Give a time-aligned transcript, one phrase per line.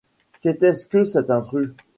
[0.41, 1.75] Qu’était-ce que cet intrus?